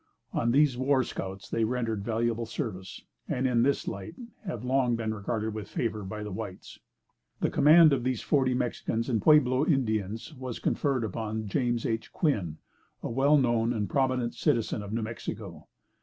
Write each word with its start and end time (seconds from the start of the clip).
On 0.33 0.49
these 0.49 0.79
war 0.79 1.03
scouts 1.03 1.47
they 1.47 1.63
rendered 1.63 2.03
valuable 2.03 2.47
service, 2.47 3.03
and 3.27 3.45
in 3.45 3.61
this 3.61 3.87
light, 3.87 4.15
have 4.45 4.61
been 4.61 4.67
long 4.67 4.95
regarded 4.97 5.53
with 5.53 5.67
favor 5.67 6.01
by 6.03 6.23
the 6.23 6.31
whites. 6.31 6.79
The 7.39 7.51
command 7.51 7.93
of 7.93 8.03
these 8.03 8.23
forty 8.23 8.55
Mexicans 8.55 9.09
and 9.09 9.21
Pueblo 9.21 9.63
Indians 9.63 10.33
was 10.33 10.57
conferred 10.57 11.03
upon 11.03 11.45
James 11.47 11.85
H. 11.85 12.11
Quinn, 12.11 12.57
a 13.03 13.11
well 13.11 13.37
known 13.37 13.71
and 13.73 13.87
prominent 13.87 14.33
citizen 14.33 14.81
of 14.81 14.91
New 14.91 15.03
Mexico. 15.03 15.67